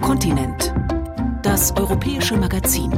[0.00, 0.72] Kontinent.
[1.42, 2.90] Das europäische Magazin.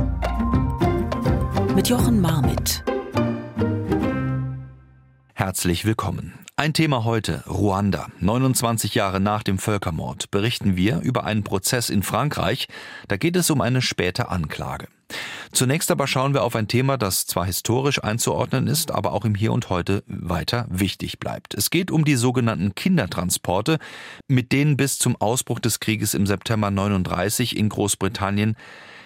[1.74, 2.84] Mit Jochen Marmit.
[5.34, 6.34] Herzlich willkommen.
[6.58, 8.08] Ein Thema heute, Ruanda.
[8.18, 12.66] 29 Jahre nach dem Völkermord berichten wir über einen Prozess in Frankreich.
[13.06, 14.88] Da geht es um eine späte Anklage.
[15.52, 19.36] Zunächst aber schauen wir auf ein Thema, das zwar historisch einzuordnen ist, aber auch im
[19.36, 21.54] Hier und Heute weiter wichtig bleibt.
[21.54, 23.78] Es geht um die sogenannten Kindertransporte,
[24.26, 28.56] mit denen bis zum Ausbruch des Krieges im September 39 in Großbritannien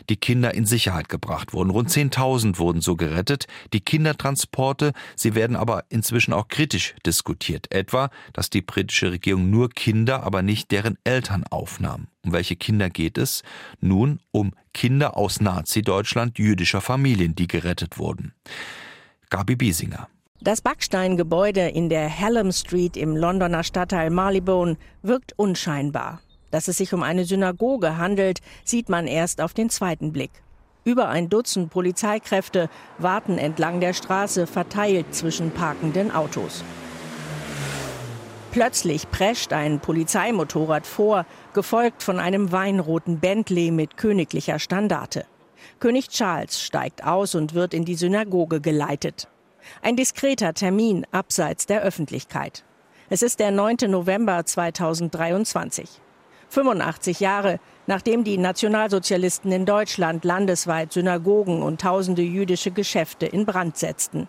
[0.09, 1.71] die Kinder in Sicherheit gebracht wurden.
[1.71, 3.47] Rund 10.000 wurden so gerettet.
[3.73, 7.73] Die Kindertransporte, sie werden aber inzwischen auch kritisch diskutiert.
[7.73, 12.09] Etwa, dass die britische Regierung nur Kinder, aber nicht deren Eltern aufnahm.
[12.25, 13.43] Um welche Kinder geht es?
[13.81, 18.33] Nun um Kinder aus Nazi-Deutschland jüdischer Familien, die gerettet wurden.
[19.31, 20.09] Gabi Biesinger.
[20.41, 26.21] Das Backsteingebäude in der Hallam Street im Londoner Stadtteil Marylebone wirkt unscheinbar.
[26.53, 30.31] Dass es sich um eine Synagoge handelt, sieht man erst auf den zweiten Blick.
[30.85, 32.69] Über ein Dutzend Polizeikräfte
[32.99, 36.63] warten entlang der Straße verteilt zwischen parkenden Autos.
[38.51, 45.25] Plötzlich prescht ein Polizeimotorrad vor, gefolgt von einem weinroten Bentley mit königlicher Standarte.
[45.81, 49.27] König Charles steigt aus und wird in die Synagoge geleitet.
[49.81, 52.65] Ein diskreter Termin abseits der Öffentlichkeit.
[53.09, 53.77] Es ist der 9.
[53.89, 56.02] November 2023.
[56.53, 63.79] 85 Jahre, nachdem die Nationalsozialisten in Deutschland landesweit Synagogen und tausende jüdische Geschäfte in Brand
[63.79, 64.29] setzten.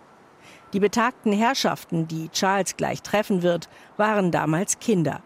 [0.71, 5.21] Die betagten Herrschaften, die Charles gleich treffen wird, waren damals Kinder.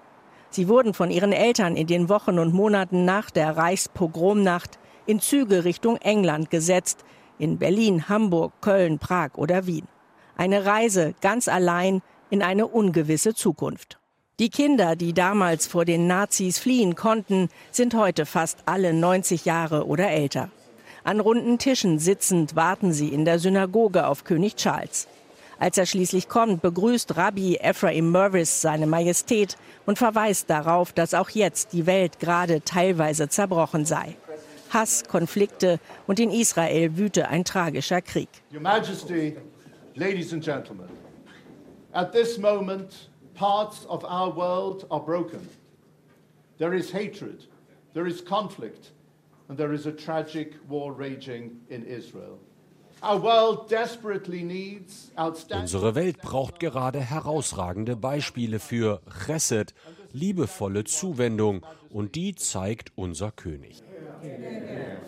[0.50, 5.66] Sie wurden von ihren Eltern in den Wochen und Monaten nach der Reichspogromnacht in Züge
[5.66, 7.06] Richtung England gesetzt,
[7.38, 9.88] in Berlin, Hamburg, Köln, Prag oder Wien.
[10.36, 14.00] Eine Reise ganz allein in eine ungewisse Zukunft.
[14.40, 19.88] Die Kinder, die damals vor den Nazis fliehen konnten, sind heute fast alle 90 Jahre
[19.88, 20.52] oder älter.
[21.04, 25.08] An runden Tischen sitzend warten sie in der Synagoge auf König Charles.
[25.58, 31.32] Als er schließlich kommt, begrüßt Rabbi Ephraim Mervis seine Majestät und verweist darauf, dass auch
[31.32, 34.18] jetzt die Welt gerade teilweise zerbrochen sei.
[34.70, 38.30] Hass, Konflikte und in Israel wüte ein tragischer Krieg.
[38.54, 39.36] Your Majesty,
[39.96, 40.90] ladies and gentlemen,
[41.92, 45.48] at this moment parts of our world are broken.
[46.58, 47.46] There is hatred,
[47.94, 48.92] there is conflict,
[49.48, 52.40] and there is a tragic war raging in Israel.
[55.52, 59.76] Unsere Welt braucht gerade herausragende Beispiele für Chesed,
[60.14, 63.84] liebevolle Zuwendung, und die zeigt unser König.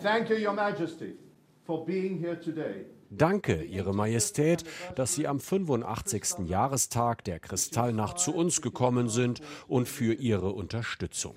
[0.02, 1.16] Thank you, Your Majesty,
[1.64, 2.86] for being here today.
[3.10, 4.62] Danke, Ihre Majestät,
[4.94, 6.46] dass Sie am 85.
[6.46, 11.34] Jahrestag der Kristallnacht zu uns gekommen sind und für Ihre Unterstützung.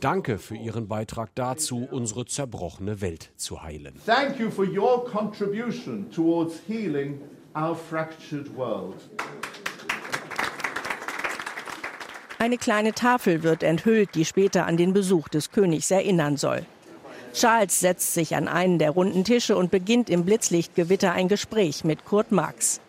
[0.00, 4.00] Danke für Ihren Beitrag dazu, unsere zerbrochene Welt zu heilen.
[4.06, 7.20] Thank you for your contribution towards healing
[7.56, 8.96] our fractured world.
[12.38, 16.66] Eine kleine Tafel wird enthüllt, die später an den Besuch des Königs erinnern soll.
[17.36, 22.06] Charles setzt sich an einen der runden Tische und beginnt im Blitzlichtgewitter ein Gespräch mit
[22.06, 22.80] Kurt Marx.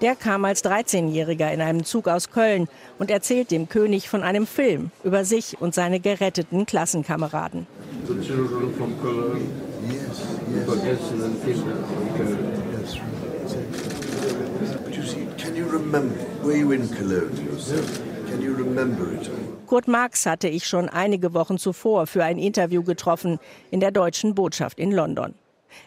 [0.00, 2.66] Der kam als 13-Jähriger in einem Zug aus Köln
[2.98, 7.68] und erzählt dem König von einem Film über sich und seine geretteten Klassenkameraden.
[8.08, 9.46] The children from Cologne,
[9.86, 10.22] yes,
[10.52, 10.64] yes.
[10.66, 12.54] vergessenen Kinder von Köln.
[15.38, 16.16] Can you remember?
[16.42, 18.02] Were you in Cologne yourself?
[18.28, 19.53] Can you remember it all?
[19.74, 23.40] Kurt Marx hatte ich schon einige Wochen zuvor für ein Interview getroffen
[23.72, 25.34] in der deutschen Botschaft in London.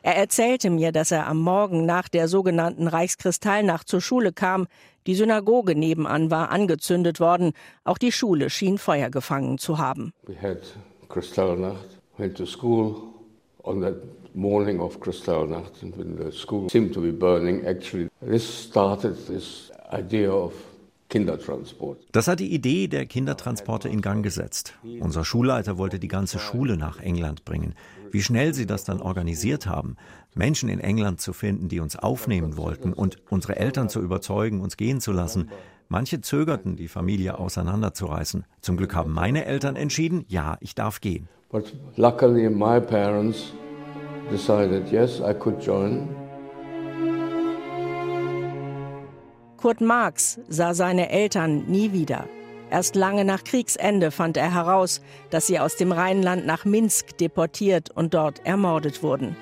[0.01, 4.67] Er erzählte mir, dass er am Morgen nach der sogenannten Reichskristallnacht zur Schule kam.
[5.05, 7.53] Die Synagoge nebenan war angezündet worden.
[7.85, 10.11] Auch die Schule schien Feuer gefangen zu haben.
[10.23, 10.63] We had
[11.07, 11.87] Kristallnacht,
[12.17, 12.93] went to school
[13.63, 13.95] on that
[14.35, 19.71] morning of Kristallnacht and when the school seemed to be burning actually this started this
[19.93, 20.51] idea of
[21.09, 22.05] Kindertransport.
[22.11, 24.73] Das hat die Idee der Kindertransporte in Gang gesetzt.
[24.99, 27.75] Unser Schulleiter wollte die ganze Schule nach England bringen.
[28.11, 29.95] Wie schnell sie das dann organisiert haben,
[30.35, 34.77] Menschen in England zu finden, die uns aufnehmen wollten und unsere Eltern zu überzeugen, uns
[34.77, 35.49] gehen zu lassen.
[35.89, 38.45] Manche zögerten, die Familie auseinanderzureißen.
[38.61, 41.29] Zum Glück haben meine Eltern entschieden, ja, ich darf gehen.
[41.49, 43.53] But luckily my parents
[44.29, 46.26] decided, yes, I could join.
[49.57, 52.25] Kurt Marx sah seine Eltern nie wieder.
[52.69, 57.89] Erst lange nach Kriegsende fand er heraus, dass sie aus dem Rheinland nach Minsk deportiert
[57.89, 59.35] und dort ermordet wurden.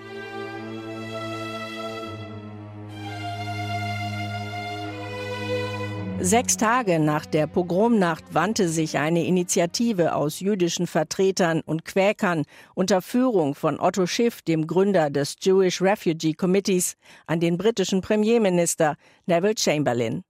[6.26, 13.04] Sechs Tage nach der Pogromnacht wandte sich eine Initiative aus jüdischen Vertretern und Quäkern unter
[13.04, 16.96] Führung von Otto Schiff, dem Gründer des Jewish Refugee Committees,
[17.28, 18.96] an den britischen Premierminister
[19.28, 20.24] Neville Chamberlain.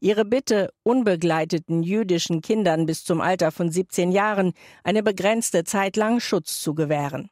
[0.00, 6.18] Ihre Bitte, unbegleiteten jüdischen Kindern bis zum Alter von 17 Jahren eine begrenzte Zeit lang
[6.18, 7.30] Schutz zu gewähren.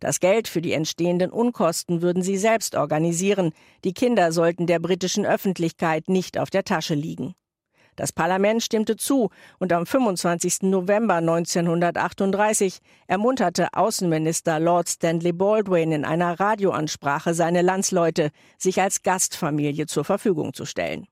[0.00, 3.52] Das Geld für die entstehenden Unkosten würden sie selbst organisieren.
[3.84, 7.34] Die Kinder sollten der britischen Öffentlichkeit nicht auf der Tasche liegen.
[7.96, 10.62] Das Parlament stimmte zu und am 25.
[10.62, 19.86] November 1938 ermunterte Außenminister Lord Stanley Baldwin in einer Radioansprache seine Landsleute, sich als Gastfamilie
[19.86, 21.06] zur Verfügung zu stellen.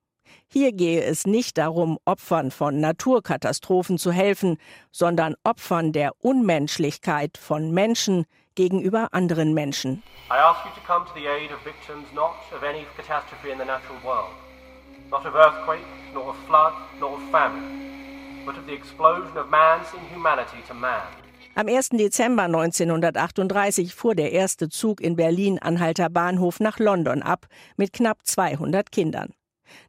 [0.53, 4.57] Hier gehe es nicht darum, Opfern von Naturkatastrophen zu helfen,
[4.91, 8.25] sondern Opfern der Unmenschlichkeit von Menschen,
[8.55, 10.03] gegenüber anderen Menschen.
[10.31, 13.59] I ask you to come to the aid of victims not of any catastrophe in
[13.59, 14.31] the natural world,
[15.11, 19.89] not of earthquake, nor of flood, nor of famine, but of the explosion of man's
[19.95, 21.03] inhumanity to man.
[21.57, 21.99] Am 1.
[21.99, 27.47] Dezember 1938 fuhr der erste Zug in Berlin-Anhalter Bahnhof nach London ab
[27.77, 29.35] mit knapp 200 Kindern.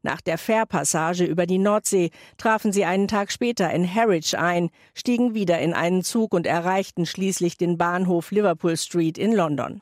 [0.01, 5.33] Nach der Fährpassage über die Nordsee trafen sie einen Tag später in Harwich ein, stiegen
[5.33, 9.81] wieder in einen Zug und erreichten schließlich den Bahnhof Liverpool Street in London.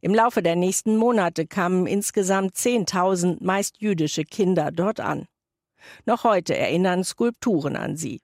[0.00, 5.26] Im Laufe der nächsten Monate kamen insgesamt 10.000 meist jüdische Kinder dort an.
[6.06, 8.20] Noch heute erinnern Skulpturen an sie.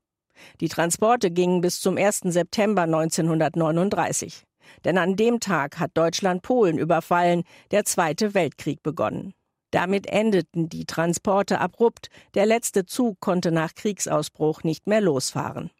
[0.60, 2.20] Die Transporte gingen bis zum 1.
[2.24, 4.44] September 1939.
[4.84, 9.34] Denn an dem Tag hat Deutschland Polen überfallen, der Zweite Weltkrieg begonnen.
[9.74, 15.72] Damit endeten die Transporte abrupt, der letzte Zug konnte nach Kriegsausbruch nicht mehr losfahren.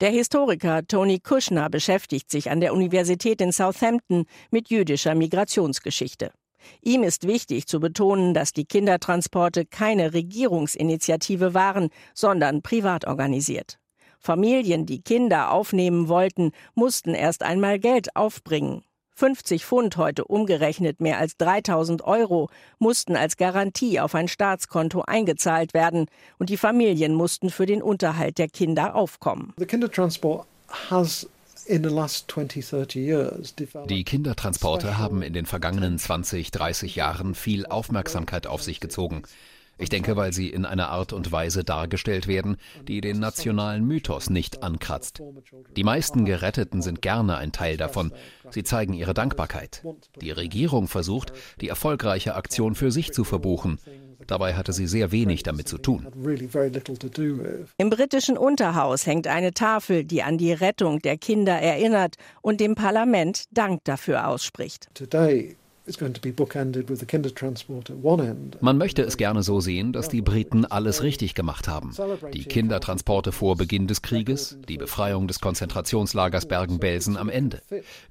[0.00, 6.32] Der Historiker Tony Kushner beschäftigt sich an der Universität in Southampton mit jüdischer Migrationsgeschichte.
[6.80, 13.78] Ihm ist wichtig zu betonen, dass die Kindertransporte keine Regierungsinitiative waren, sondern privat organisiert.
[14.18, 18.84] Familien, die Kinder aufnehmen wollten, mussten erst einmal Geld aufbringen.
[19.18, 25.72] 50 Pfund, heute umgerechnet mehr als 3000 Euro, mussten als Garantie auf ein Staatskonto eingezahlt
[25.72, 26.04] werden
[26.38, 29.54] und die Familien mussten für den Unterhalt der Kinder aufkommen.
[29.56, 29.64] Die
[34.04, 39.22] Kindertransporte haben in den vergangenen 20, 30 Jahren viel Aufmerksamkeit auf sich gezogen.
[39.78, 42.56] Ich denke, weil sie in einer Art und Weise dargestellt werden,
[42.88, 45.22] die den nationalen Mythos nicht ankratzt.
[45.76, 48.12] Die meisten Geretteten sind gerne ein Teil davon.
[48.50, 49.84] Sie zeigen ihre Dankbarkeit.
[50.20, 53.78] Die Regierung versucht, die erfolgreiche Aktion für sich zu verbuchen.
[54.26, 56.06] Dabei hatte sie sehr wenig damit zu tun.
[57.76, 62.74] Im britischen Unterhaus hängt eine Tafel, die an die Rettung der Kinder erinnert und dem
[62.74, 64.88] Parlament Dank dafür ausspricht.
[68.60, 71.92] Man möchte es gerne so sehen, dass die Briten alles richtig gemacht haben.
[72.32, 77.62] Die Kindertransporte vor Beginn des Krieges, die Befreiung des Konzentrationslagers Bergen-Belsen am Ende.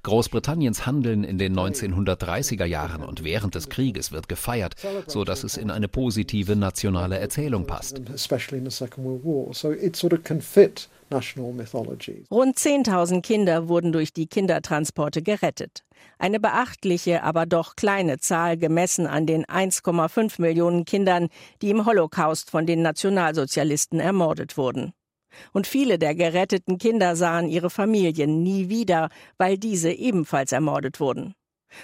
[0.02, 4.74] Großbritanniens Handeln in den 1930er Jahren und während des Krieges wird gefeiert,
[5.06, 8.00] so dass es in eine positive nationale Erzählung passt.
[12.30, 15.84] Rund 10.000 Kinder wurden durch die Kindertransporte gerettet.
[16.18, 21.28] Eine beachtliche, aber doch kleine Zahl gemessen an den 1,5 Millionen Kindern,
[21.62, 24.92] die im Holocaust von den Nationalsozialisten ermordet wurden.
[25.52, 31.34] Und viele der geretteten Kinder sahen ihre Familien nie wieder, weil diese ebenfalls ermordet wurden.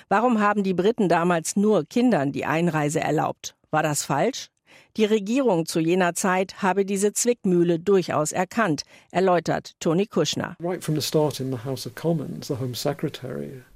[0.08, 3.54] Warum haben die Briten damals nur Kindern die Einreise erlaubt?
[3.70, 4.48] War das falsch?
[4.98, 10.54] Die Regierung zu jener Zeit habe diese Zwickmühle durchaus erkannt, erläutert Tony Kushner.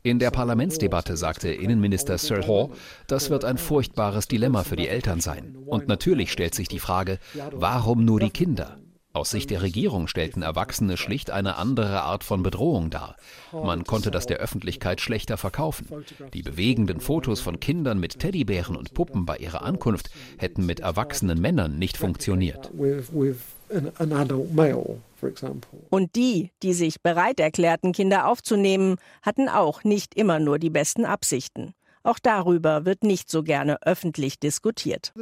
[0.02, 2.68] In der Parlamentsdebatte sagte Innenminister Sir Hall,
[3.06, 5.56] das wird ein furchtbares Dilemma für die Eltern sein.
[5.64, 7.18] Und natürlich stellt sich die Frage,
[7.52, 8.76] warum nur die Kinder?
[9.16, 13.16] Aus Sicht der Regierung stellten Erwachsene schlicht eine andere Art von Bedrohung dar.
[13.50, 15.88] Man konnte das der Öffentlichkeit schlechter verkaufen.
[16.34, 21.40] Die bewegenden Fotos von Kindern mit Teddybären und Puppen bei ihrer Ankunft hätten mit erwachsenen
[21.40, 22.70] Männern nicht funktioniert.
[25.88, 31.06] Und die, die sich bereit erklärten, Kinder aufzunehmen, hatten auch nicht immer nur die besten
[31.06, 31.72] Absichten.
[32.06, 35.12] Auch darüber wird nicht so gerne öffentlich diskutiert.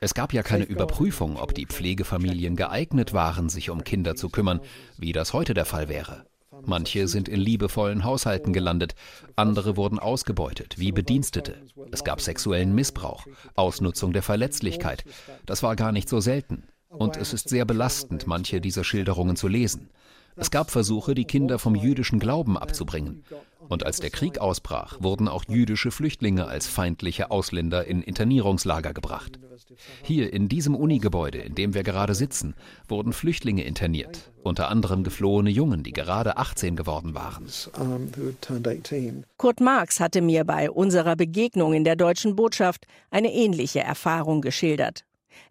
[0.00, 4.60] Es gab ja keine Überprüfung, ob die Pflegefamilien geeignet waren, sich um Kinder zu kümmern,
[4.98, 6.26] wie das heute der Fall wäre.
[6.66, 8.94] Manche sind in liebevollen Haushalten gelandet,
[9.36, 11.54] andere wurden ausgebeutet, wie Bedienstete.
[11.92, 15.04] Es gab sexuellen Missbrauch, Ausnutzung der Verletzlichkeit.
[15.46, 16.64] Das war gar nicht so selten.
[16.96, 19.90] Und es ist sehr belastend, manche dieser Schilderungen zu lesen.
[20.36, 23.24] Es gab Versuche, die Kinder vom jüdischen Glauben abzubringen.
[23.68, 29.38] Und als der Krieg ausbrach, wurden auch jüdische Flüchtlinge als feindliche Ausländer in Internierungslager gebracht.
[30.02, 32.54] Hier in diesem Unigebäude, in dem wir gerade sitzen,
[32.88, 37.46] wurden Flüchtlinge interniert, unter anderem geflohene Jungen, die gerade 18 geworden waren.
[39.38, 45.04] Kurt Marx hatte mir bei unserer Begegnung in der deutschen Botschaft eine ähnliche Erfahrung geschildert.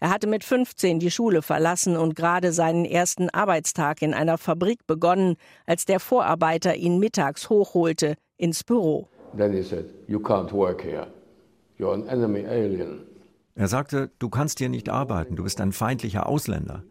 [0.03, 4.85] Er hatte mit 15 die Schule verlassen und gerade seinen ersten Arbeitstag in einer Fabrik
[4.85, 9.07] begonnen, als der Vorarbeiter ihn mittags hochholte ins Büro.
[13.55, 16.83] Er sagte, du kannst hier nicht arbeiten, du bist ein feindlicher Ausländer.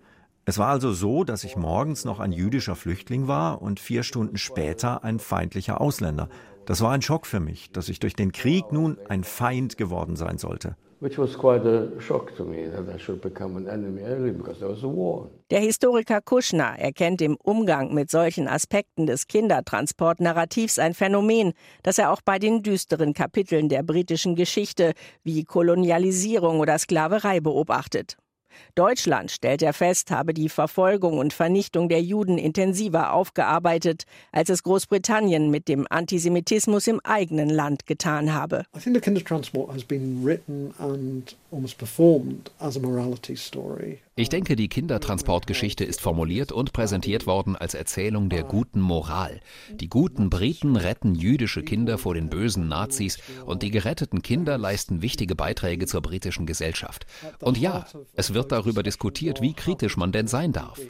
[0.47, 4.39] Es war also so, dass ich morgens noch ein jüdischer Flüchtling war und vier Stunden
[4.39, 6.31] später ein feindlicher Ausländer.
[6.65, 10.17] Das war ein Schock für mich, dass ich durch den Krieg nun ein Feind geworden
[10.17, 10.77] sein sollte.
[15.51, 22.13] Der Historiker Kuschner erkennt im Umgang mit solchen Aspekten des Kindertransportnarrativs ein Phänomen, das er
[22.13, 24.93] auch bei den düsteren Kapiteln der britischen Geschichte
[25.25, 28.17] wie Kolonialisierung oder Sklaverei beobachtet.
[28.75, 34.63] Deutschland, stellt er fest, habe die Verfolgung und Vernichtung der Juden intensiver aufgearbeitet, als es
[34.63, 38.65] Großbritannien mit dem Antisemitismus im eigenen Land getan habe.
[38.77, 43.99] I think the Kindertransport has been written and almost performed as a morality story.
[44.15, 49.41] Ich denke, die Kindertransportgeschichte ist formuliert und präsentiert worden als Erzählung der guten Moral.
[49.71, 53.17] Die guten Briten retten jüdische Kinder vor den bösen Nazis
[53.47, 57.07] und die geretteten Kinder leisten wichtige Beiträge zur britischen Gesellschaft.
[57.41, 60.81] Und ja, es wird darüber diskutiert, wie kritisch man denn sein darf.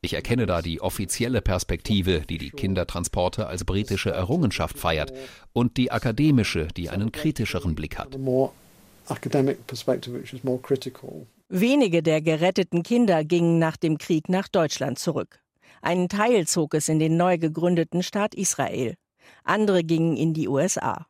[0.00, 5.12] Ich erkenne da die offizielle Perspektive, die die Kindertransporte als britische Errungenschaft feiert,
[5.52, 8.16] und die akademische, die einen kritischeren Blick hat.
[11.50, 15.40] Wenige der geretteten Kinder gingen nach dem Krieg nach Deutschland zurück.
[15.82, 18.94] Einen Teil zog es in den neu gegründeten Staat Israel.
[19.42, 21.06] Andere gingen in die USA.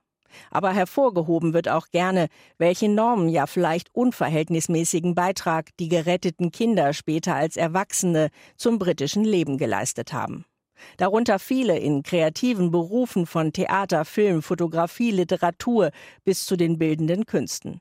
[0.50, 7.35] Aber hervorgehoben wird auch gerne, welche Normen ja vielleicht unverhältnismäßigen Beitrag die geretteten Kinder später
[7.35, 10.44] als Erwachsene zum britischen Leben geleistet haben.
[10.97, 15.90] Darunter viele in kreativen Berufen von Theater, Film, Fotografie, Literatur
[16.25, 17.80] bis zu den bildenden Künsten.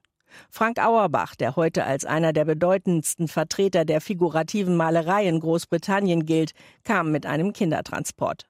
[0.49, 6.51] Frank Auerbach, der heute als einer der bedeutendsten Vertreter der figurativen Malerei in Großbritannien gilt,
[6.83, 8.45] kam mit einem Kindertransport.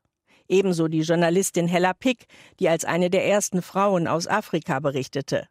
[0.50, 2.26] Ebenso die Journalistin Hella Pick,
[2.60, 5.48] die als eine der ersten Frauen aus Afrika berichtete.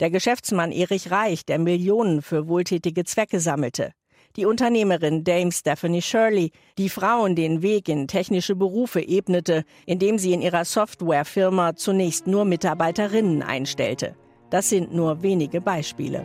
[0.00, 3.92] Der Geschäftsmann Erich Reich, der Millionen für wohltätige Zwecke sammelte.
[4.36, 10.32] Die Unternehmerin Dame Stephanie Shirley, die Frauen den Weg in technische Berufe ebnete, indem sie
[10.32, 14.16] in ihrer Softwarefirma zunächst nur Mitarbeiterinnen einstellte.
[14.50, 16.24] Das sind nur wenige Beispiele.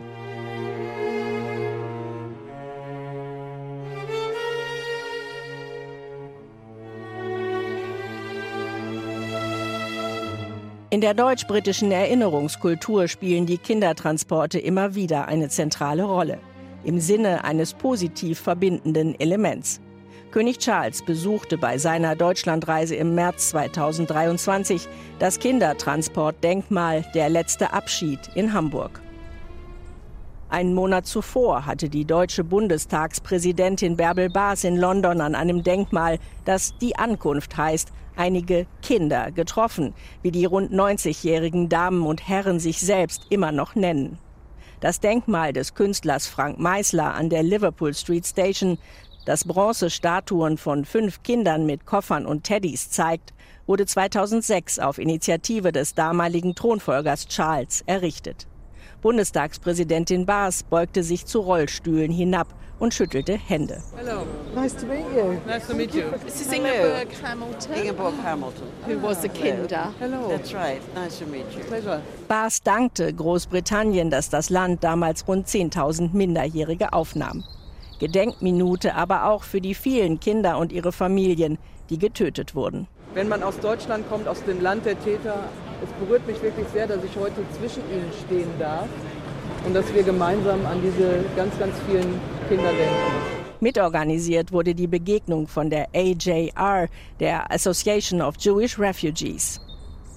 [10.92, 16.40] In der deutsch-britischen Erinnerungskultur spielen die Kindertransporte immer wieder eine zentrale Rolle,
[16.82, 19.80] im Sinne eines positiv verbindenden Elements.
[20.32, 24.88] König Charles besuchte bei seiner Deutschlandreise im März 2023
[25.20, 29.00] das Kindertransportdenkmal Der letzte Abschied in Hamburg.
[30.48, 36.76] Einen Monat zuvor hatte die deutsche Bundestagspräsidentin Bärbel Baas in London an einem Denkmal, das
[36.78, 43.26] die Ankunft heißt, einige Kinder getroffen, wie die rund 90-jährigen Damen und Herren sich selbst
[43.30, 44.18] immer noch nennen.
[44.80, 48.78] Das Denkmal des Künstlers Frank Meisler an der Liverpool Street Station
[49.26, 53.34] das Bronzestatuen von fünf Kindern mit Koffern und Teddys zeigt,
[53.66, 58.46] wurde 2006 auf Initiative des damaligen Thronfolgers Charles errichtet.
[59.02, 62.48] Bundestagspräsidentin Baas beugte sich zu Rollstühlen hinab
[62.80, 63.80] und schüttelte Hände.
[63.96, 64.26] Hello.
[64.54, 65.36] Nice to meet you.
[65.46, 66.02] Nice to meet you.
[66.24, 67.74] This is Ingeborg Hamilton.
[67.74, 68.66] Ingeborg Hamilton.
[68.86, 69.92] Who was the Kinder.
[70.00, 70.28] Hello.
[70.28, 70.80] That's right.
[70.94, 71.62] Nice to meet you.
[71.64, 72.00] Pleasure.
[72.26, 77.44] Baas dankte Großbritannien, dass das Land damals rund 10.000 Minderjährige aufnahm.
[78.00, 81.58] Gedenkminute aber auch für die vielen Kinder und ihre Familien,
[81.90, 82.88] die getötet wurden.
[83.12, 85.44] Wenn man aus Deutschland kommt, aus dem Land der Täter,
[85.84, 88.86] es berührt mich wirklich sehr, dass ich heute zwischen ihnen stehen darf
[89.66, 92.20] und dass wir gemeinsam an diese ganz, ganz vielen
[92.50, 92.96] Kinder denken.
[93.60, 96.88] Mitorganisiert wurde die Begegnung von der AJR,
[97.20, 99.60] der Association of Jewish Refugees.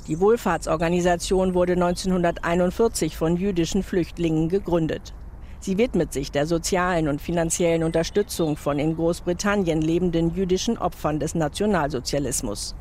[0.08, 5.14] Die Wohlfahrtsorganisation wurde 1941 von jüdischen Flüchtlingen gegründet.
[5.60, 11.36] Sie widmet sich der sozialen und finanziellen Unterstützung von in Großbritannien lebenden jüdischen Opfern des
[11.36, 12.74] Nationalsozialismus.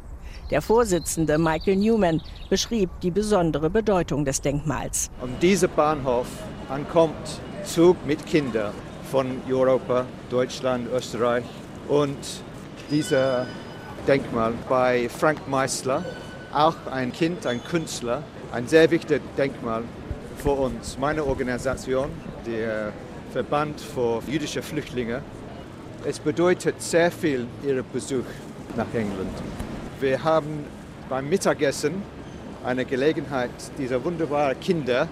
[0.51, 5.11] Der Vorsitzende Michael Newman beschrieb die besondere Bedeutung des Denkmals.
[5.21, 6.27] An diesem Bahnhof
[6.71, 8.73] ankommt Zug mit Kindern
[9.13, 11.45] von Europa, Deutschland, Österreich
[11.87, 12.17] und
[12.91, 13.47] dieser
[14.09, 16.03] Denkmal bei Frank Meisler
[16.51, 19.83] auch ein Kind, ein Künstler, ein sehr wichtiges Denkmal
[20.39, 20.97] für uns.
[20.99, 22.09] Meine Organisation,
[22.47, 22.91] der
[23.35, 25.21] Verband für jüdische Flüchtlinge,
[26.07, 28.25] es bedeutet sehr viel Ihr Besuch
[28.79, 29.37] nach England.
[30.01, 30.65] Wir haben
[31.11, 32.03] beim Mittagessen
[32.65, 35.07] eine Gelegenheit, diese wunderbaren Kinder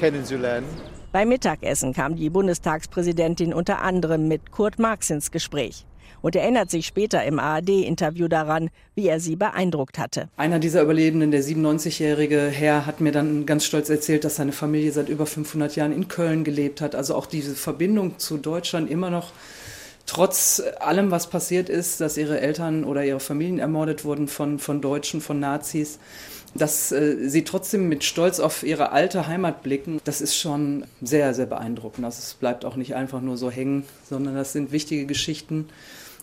[0.00, 0.66] kennenzulernen.
[1.14, 5.86] Beim Mittagessen kam die Bundestagspräsidentin unter anderem mit Kurt Marx ins Gespräch
[6.22, 10.28] und erinnert sich später im ARD-Interview daran, wie er sie beeindruckt hatte.
[10.36, 14.90] Einer dieser Überlebenden, der 97-jährige Herr, hat mir dann ganz stolz erzählt, dass seine Familie
[14.90, 16.96] seit über 500 Jahren in Köln gelebt hat.
[16.96, 19.30] Also auch diese Verbindung zu Deutschland immer noch
[20.06, 24.80] trotz allem, was passiert ist, dass ihre Eltern oder ihre Familien ermordet wurden von, von
[24.80, 26.00] Deutschen, von Nazis,
[26.54, 31.34] dass äh, sie trotzdem mit Stolz auf ihre alte Heimat blicken, das ist schon sehr,
[31.34, 32.04] sehr beeindruckend.
[32.04, 35.68] Also es bleibt auch nicht einfach nur so hängen, sondern das sind wichtige Geschichten.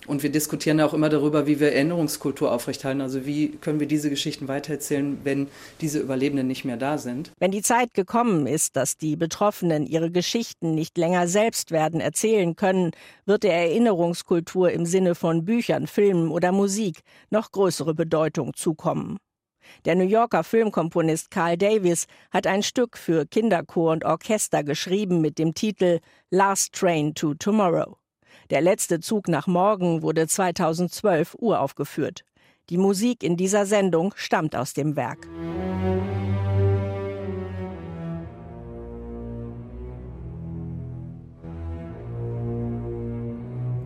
[0.08, 3.02] Und wir diskutieren ja auch immer darüber, wie wir Erinnerungskultur aufrechthalten.
[3.02, 5.48] Also wie können wir diese Geschichten weitererzählen, wenn
[5.80, 7.32] diese Überlebenden nicht mehr da sind.
[7.40, 12.56] Wenn die Zeit gekommen ist, dass die Betroffenen ihre Geschichten nicht länger selbst werden erzählen
[12.56, 12.92] können,
[13.26, 19.20] wird der Erinnerungskultur im Sinne von Büchern, Filmen oder Musik noch größere Bedeutung zukommen.
[19.86, 25.40] Der New Yorker Filmkomponist Carl Davis hat ein Stück für Kinderchor und Orchester geschrieben mit
[25.40, 26.00] dem Titel
[26.30, 27.98] Last Train to Tomorrow.
[28.50, 32.26] Der letzte Zug nach morgen wurde 2012 uraufgeführt.
[32.70, 35.28] Die Musik in dieser Sendung stammt aus dem Werk.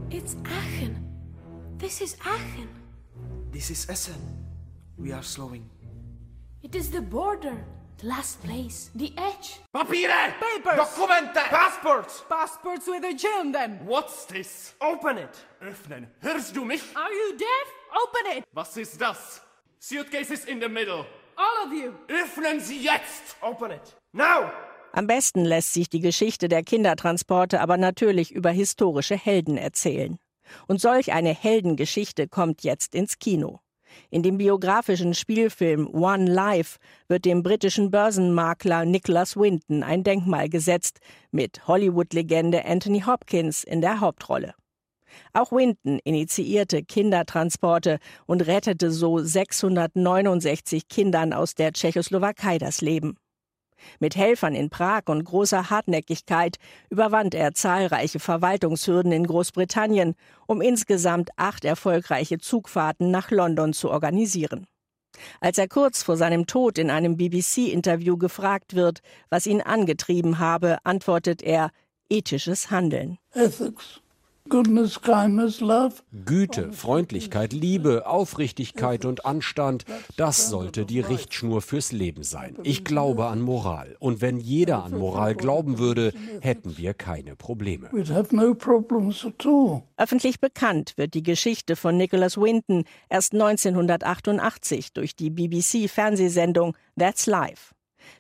[0.10, 1.06] It's Aachen.
[1.78, 2.70] This is Aachen.
[3.52, 4.16] This is Essen.
[4.98, 5.70] We are slowing.
[6.66, 7.64] It is the border.
[8.00, 9.60] The last place, the edge.
[9.72, 10.34] Papiere!
[10.40, 10.80] Papers!
[10.80, 11.44] Dokumente!
[11.44, 12.24] Passports!
[12.28, 13.86] Passports with a J on them.
[13.86, 14.74] What's this?
[14.82, 15.30] Open it!
[15.62, 16.08] Öffnen.
[16.24, 16.82] Hörst du mich?
[16.96, 17.68] Are you deaf?
[18.04, 18.44] Open it!
[18.52, 19.42] Was ist das?
[19.80, 21.06] Suitcases in the middle.
[21.38, 21.94] All of you.
[22.08, 23.36] Öffnen Sie jetzt!
[23.44, 23.96] Open it.
[24.12, 24.50] Now!
[24.92, 30.18] Am besten lässt sich die Geschichte der Kindertransporte aber natürlich über historische Helden erzählen.
[30.68, 33.60] Und solch eine Heldengeschichte kommt jetzt ins Kino.
[34.10, 41.00] In dem biografischen Spielfilm One Life wird dem britischen Börsenmakler Nicholas Winton ein Denkmal gesetzt,
[41.32, 44.54] mit Hollywood-Legende Anthony Hopkins in der Hauptrolle.
[45.34, 53.18] Auch Winton initiierte Kindertransporte und rettete so 669 Kindern aus der Tschechoslowakei das Leben.
[54.00, 56.58] Mit Helfern in Prag und großer Hartnäckigkeit
[56.90, 60.16] überwand er zahlreiche Verwaltungshürden in Großbritannien,
[60.48, 64.68] um insgesamt acht erfolgreiche Zugfahrten nach London zu organisieren.
[65.40, 70.78] Als er kurz vor seinem Tod in einem BBC-Interview gefragt wird, was ihn angetrieben habe,
[70.84, 71.72] antwortet er
[72.10, 73.18] ethisches Handeln.
[73.34, 74.02] Ethics.
[74.48, 75.96] Goodness, kindness, love.
[76.24, 79.86] Güte, Freundlichkeit, Liebe, Aufrichtigkeit und Anstand,
[80.18, 82.56] das sollte die Richtschnur fürs Leben sein.
[82.62, 83.96] Ich glaube an Moral.
[84.00, 87.90] Und wenn jeder an Moral glauben würde, hätten wir keine Probleme.
[89.98, 97.75] Öffentlich bekannt wird die Geschichte von Nicholas Winton erst 1988 durch die BBC-Fernsehsendung That's Life.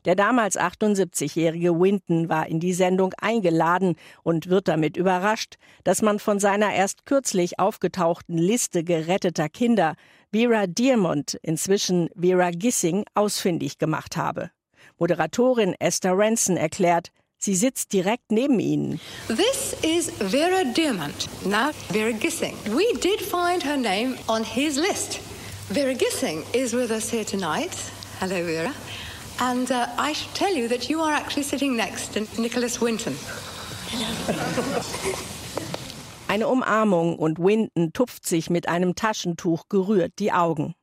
[0.06, 6.19] Der damals 78-jährige Winton war in die Sendung eingeladen und wird damit überrascht, dass man
[6.19, 9.95] von seiner erst kürzlich aufgetauchten Liste geretteter Kinder
[10.32, 14.52] Vera Diamond, inzwischen Vera Gissing, ausfindig gemacht habe.
[14.98, 19.00] Moderatorin Esther Ranson erklärt, sie sitzt direkt neben ihnen.
[19.28, 22.56] This is Vera Diamond, now Vera Gissing.
[22.65, 25.19] We did find her name on his list.
[25.69, 27.71] Vera Gissing is with us here tonight.
[28.19, 28.74] Hello, Vera.
[29.39, 33.15] And uh, I should tell you that you are actually sitting next to Nicholas Winton.
[36.28, 40.74] Eine Umarmung und Winton tupft sich mit einem Taschentuch gerührt die Augen.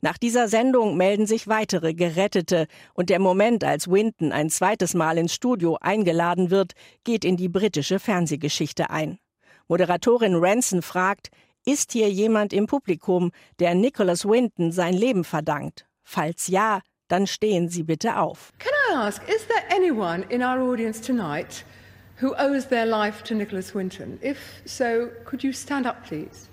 [0.00, 5.18] Nach dieser Sendung melden sich weitere Gerettete und der Moment, als Winton ein zweites Mal
[5.18, 6.72] ins Studio eingeladen wird,
[7.04, 9.18] geht in die britische Fernsehgeschichte ein.
[9.66, 11.30] Moderatorin Ranson fragt,
[11.66, 15.86] ist hier jemand im Publikum, der Nicholas Winton sein Leben verdankt?
[16.02, 16.80] Falls ja,
[17.14, 18.52] dann stehen Sie bitte auf.
[18.58, 21.64] Can I ask, is there anyone in our audience tonight
[22.20, 24.18] who owes their life to Nicholas Winton?
[24.20, 26.48] If so, could you stand up, please?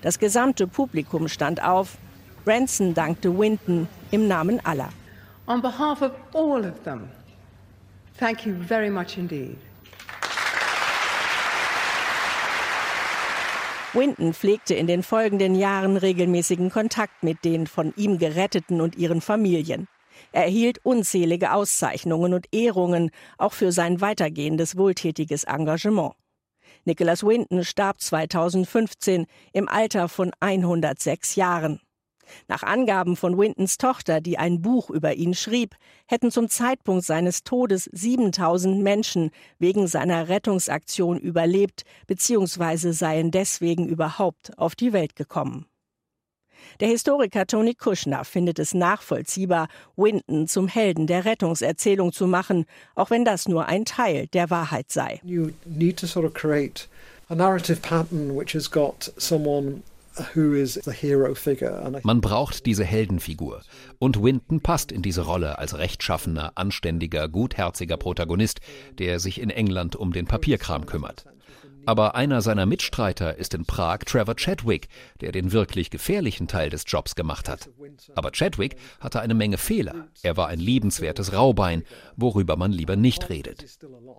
[0.00, 1.98] Das gesamte Publikum stand auf.
[2.44, 4.88] Branson dankte Winton im Namen aller.
[5.46, 7.10] On behalf of all of them,
[8.18, 9.58] thank you very much indeed.
[13.94, 19.20] Winton pflegte in den folgenden Jahren regelmäßigen Kontakt mit den von ihm Geretteten und ihren
[19.20, 19.86] Familien.
[20.32, 26.14] Er erhielt unzählige Auszeichnungen und Ehrungen, auch für sein weitergehendes wohltätiges Engagement.
[26.84, 31.80] Nicholas Winton starb 2015 im Alter von 106 Jahren.
[32.48, 35.74] Nach Angaben von Wintons Tochter, die ein Buch über ihn schrieb,
[36.06, 42.92] hätten zum Zeitpunkt seines Todes 7000 Menschen wegen seiner Rettungsaktion überlebt bzw.
[42.92, 45.66] seien deswegen überhaupt auf die Welt gekommen.
[46.80, 53.10] Der Historiker Tony Kushner findet es nachvollziehbar, Winton zum Helden der Rettungserzählung zu machen, auch
[53.10, 55.20] wenn das nur ein Teil der Wahrheit sei.
[55.24, 56.88] You need to sort of create
[57.28, 59.82] a narrative pattern which has got someone
[62.02, 63.62] man braucht diese Heldenfigur.
[63.98, 68.60] Und Winton passt in diese Rolle als rechtschaffener, anständiger, gutherziger Protagonist,
[68.98, 71.26] der sich in England um den Papierkram kümmert.
[71.86, 74.88] Aber einer seiner Mitstreiter ist in Prag Trevor Chadwick,
[75.20, 77.70] der den wirklich gefährlichen Teil des Jobs gemacht hat.
[78.14, 80.08] Aber Chadwick hatte eine Menge Fehler.
[80.22, 81.82] Er war ein liebenswertes Raubein,
[82.16, 83.64] worüber man lieber nicht redet.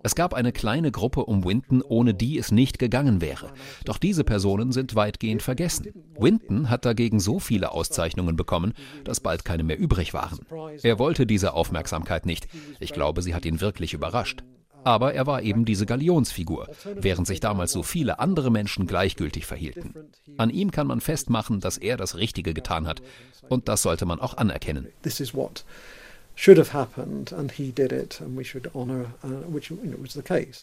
[0.04, 3.52] Es gab eine kleine Gruppe um Winton, ohne die es nicht gegangen wäre.
[3.86, 5.88] Doch diese Personen sind weitgehend vergessen.
[6.18, 8.74] Winton hat dagegen so viele Auszeichnungen bekommen,
[9.04, 10.40] dass bald keine mehr übrig waren.
[10.82, 12.48] Er wollte diese Aufmerksamkeit nicht.
[12.80, 14.44] Ich glaube, sie hat ihn wirklich überrascht.
[14.84, 19.94] Aber er war eben diese Galionsfigur, während sich damals so viele andere Menschen gleichgültig verhielten.
[20.38, 23.02] An ihm kann man festmachen, dass er das Richtige getan hat.
[23.50, 24.88] Und das sollte man auch anerkennen.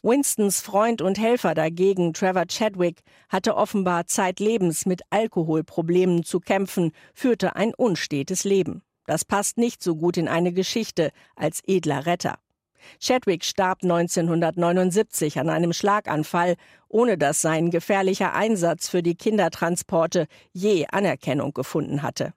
[0.03, 7.55] Winstons Freund und Helfer dagegen, Trevor Chadwick, hatte offenbar zeitlebens mit Alkoholproblemen zu kämpfen, führte
[7.55, 8.83] ein unstetes Leben.
[9.07, 12.39] Das passt nicht so gut in eine Geschichte als edler Retter.
[13.01, 16.57] Chadwick starb 1979 an einem Schlaganfall,
[16.89, 22.33] ohne dass sein gefährlicher Einsatz für die Kindertransporte je Anerkennung gefunden hatte.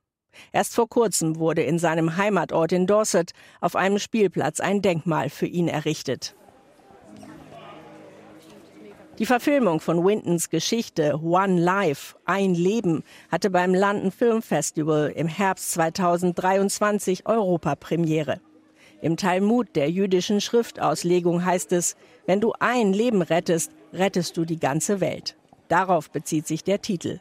[0.52, 5.46] Erst vor kurzem wurde in seinem Heimatort in Dorset auf einem Spielplatz ein Denkmal für
[5.46, 6.36] ihn errichtet.
[9.20, 15.28] Die Verfilmung von Wintons Geschichte One Life, ein Leben, hatte beim London Film Festival im
[15.28, 18.42] Herbst 2023 Europapremiere.
[19.04, 24.58] Im Talmud der jüdischen Schriftauslegung heißt es, wenn du ein Leben rettest, rettest du die
[24.58, 25.36] ganze Welt.
[25.68, 27.20] Darauf bezieht sich der Titel.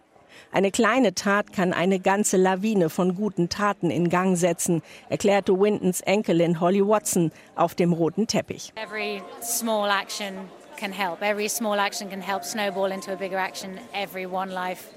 [0.52, 6.02] Eine kleine Tat kann eine ganze Lawine von guten Taten in Gang setzen, erklärte Wintons
[6.02, 8.72] Enkelin Holly Watson auf dem roten Teppich.
[8.76, 10.34] Every small action
[10.76, 11.20] can help.
[11.20, 13.80] Every small action can help snowball into a bigger action.
[13.92, 14.90] Every one life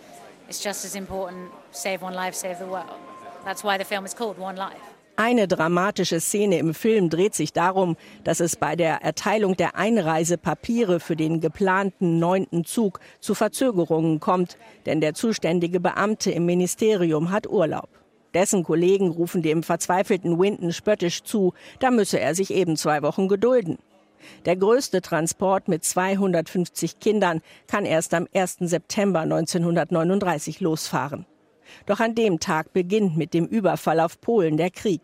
[0.48, 1.50] is just as important.
[1.72, 3.00] Save one life, save the world.
[3.44, 4.95] That's why the film is called One Life.
[5.18, 11.00] Eine dramatische Szene im Film dreht sich darum, dass es bei der Erteilung der Einreisepapiere
[11.00, 17.48] für den geplanten neunten Zug zu Verzögerungen kommt, denn der zuständige Beamte im Ministerium hat
[17.48, 17.88] Urlaub.
[18.34, 23.30] Dessen Kollegen rufen dem verzweifelten Winton spöttisch zu, da müsse er sich eben zwei Wochen
[23.30, 23.78] gedulden.
[24.44, 28.58] Der größte Transport mit 250 Kindern kann erst am 1.
[28.60, 31.26] September 1939 losfahren.
[31.86, 35.02] Doch an dem Tag beginnt mit dem Überfall auf Polen der Krieg.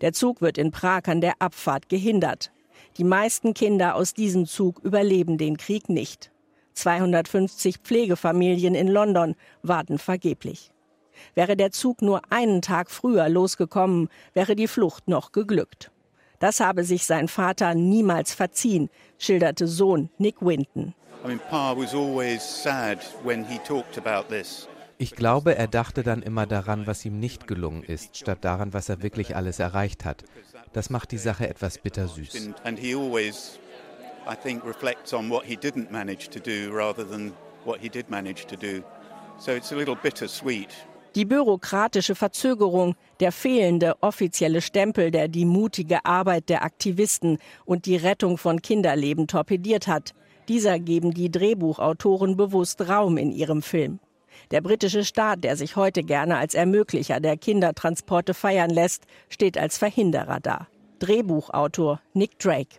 [0.00, 2.52] Der Zug wird in Prag an der Abfahrt gehindert.
[2.98, 6.30] Die meisten Kinder aus diesem Zug überleben den Krieg nicht.
[6.74, 10.72] 250 Pflegefamilien in London warten vergeblich.
[11.34, 15.90] Wäre der Zug nur einen Tag früher losgekommen, wäre die Flucht noch geglückt.
[16.38, 20.94] Das habe sich sein Vater niemals verziehen, schilderte Sohn Nick Winton.
[21.24, 24.66] I mean, Pa was always sad when he talked about this.
[25.02, 28.88] Ich glaube, er dachte dann immer daran, was ihm nicht gelungen ist, statt daran, was
[28.88, 30.22] er wirklich alles erreicht hat.
[30.72, 32.50] Das macht die Sache etwas bittersüß.
[34.24, 37.32] I think reflects on what he didn't manage to do rather than
[37.64, 38.84] what he did manage to do.
[39.38, 40.68] So it's a little bittersweet.
[41.16, 47.96] Die bürokratische Verzögerung, der fehlende offizielle Stempel, der die mutige Arbeit der Aktivisten und die
[47.96, 50.14] Rettung von Kinderleben torpediert hat,
[50.46, 53.98] dieser geben die Drehbuchautoren bewusst Raum in ihrem Film.
[54.52, 59.78] Der britische Staat, der sich heute gerne als Ermöglicher der Kindertransporte feiern lässt, steht als
[59.78, 60.66] Verhinderer da.
[60.98, 62.76] Drehbuchautor Nick Drake.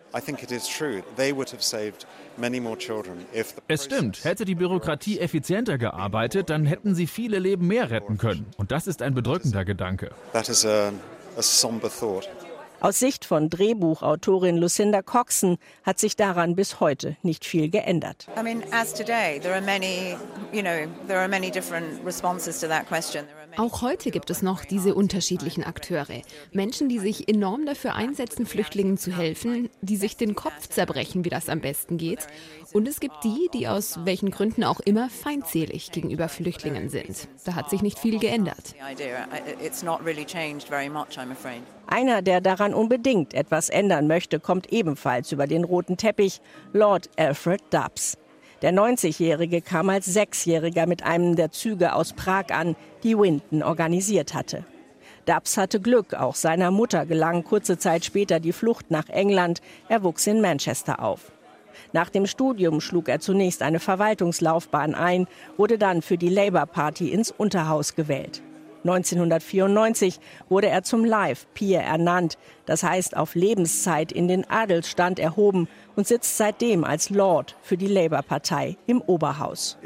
[3.68, 8.46] Es stimmt, hätte die Bürokratie effizienter gearbeitet, dann hätten sie viele Leben mehr retten können.
[8.56, 10.12] Und das ist ein bedrückender Gedanke.
[10.32, 10.92] That is a,
[11.36, 12.28] a somber thought.
[12.80, 18.26] Aus Sicht von Drehbuchautorin Lucinda Coxon hat sich daran bis heute nicht viel geändert.
[18.38, 20.16] I mean, as today, there are many,
[20.52, 23.24] you know, there are many different responses to that question.
[23.56, 26.22] Auch heute gibt es noch diese unterschiedlichen Akteure.
[26.52, 31.28] Menschen, die sich enorm dafür einsetzen, Flüchtlingen zu helfen, die sich den Kopf zerbrechen, wie
[31.28, 32.26] das am besten geht.
[32.72, 37.28] Und es gibt die, die aus welchen Gründen auch immer feindselig gegenüber Flüchtlingen sind.
[37.44, 38.74] Da hat sich nicht viel geändert.
[41.86, 46.40] Einer, der daran unbedingt etwas ändern möchte, kommt ebenfalls über den roten Teppich,
[46.72, 48.18] Lord Alfred Dubs.
[48.64, 54.32] Der 90-Jährige kam als Sechsjähriger mit einem der Züge aus Prag an, die Winton organisiert
[54.32, 54.64] hatte.
[55.26, 59.60] Dubs hatte Glück, auch seiner Mutter gelang kurze Zeit später die Flucht nach England.
[59.90, 61.30] Er wuchs in Manchester auf.
[61.92, 65.26] Nach dem Studium schlug er zunächst eine Verwaltungslaufbahn ein,
[65.58, 68.40] wurde dann für die Labour Party ins Unterhaus gewählt.
[68.84, 75.68] 1994 wurde er zum Life Peer ernannt, das heißt auf Lebenszeit in den Adelsstand erhoben
[75.96, 79.78] und sitzt seitdem als Lord für die Labour-Partei im Oberhaus.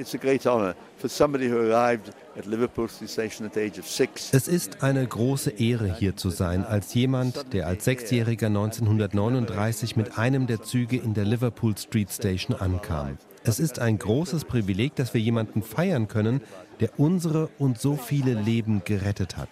[4.32, 10.18] Es ist eine große Ehre, hier zu sein, als jemand, der als Sechsjähriger 1939 mit
[10.18, 13.18] einem der Züge in der Liverpool Street Station ankam.
[13.48, 16.42] Es ist ein großes Privileg, dass wir jemanden feiern können,
[16.80, 19.48] der unsere und so viele Leben gerettet hat.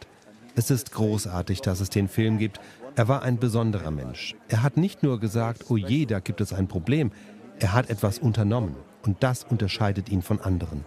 [0.54, 2.61] Es ist großartig, dass es den Film gibt.
[2.94, 4.35] Er war ein besonderer Mensch.
[4.48, 7.11] Er hat nicht nur gesagt, oh je, da gibt es ein Problem.
[7.59, 8.76] Er hat etwas unternommen.
[9.06, 10.85] Und das unterscheidet ihn von anderen.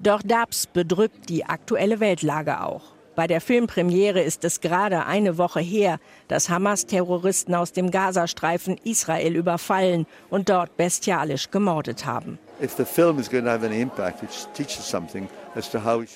[0.00, 2.99] Doch Dubs bedrückt die aktuelle Weltlage auch.
[3.20, 9.36] Bei der Filmpremiere ist es gerade eine Woche her, dass Hamas-Terroristen aus dem Gazastreifen Israel
[9.36, 12.38] überfallen und dort bestialisch gemordet haben.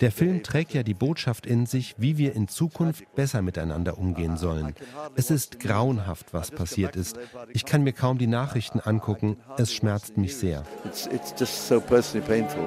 [0.00, 4.38] Der Film trägt ja die Botschaft in sich, wie wir in Zukunft besser miteinander umgehen
[4.38, 4.74] sollen.
[5.14, 7.18] Es ist grauenhaft, was passiert ist.
[7.52, 9.36] Ich kann mir kaum die Nachrichten angucken.
[9.58, 10.62] Es schmerzt mich sehr.
[10.86, 12.66] It's, it's just so personally painful.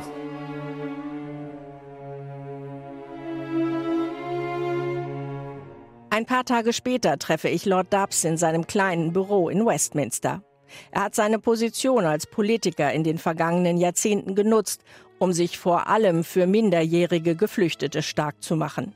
[6.17, 10.41] Ein paar Tage später treffe ich Lord Dubs in seinem kleinen Büro in Westminster.
[10.89, 14.81] Er hat seine Position als Politiker in den vergangenen Jahrzehnten genutzt,
[15.19, 18.95] um sich vor allem für minderjährige Geflüchtete stark zu machen.